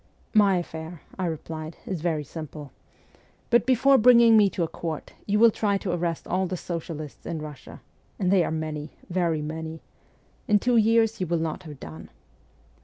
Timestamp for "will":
5.37-5.51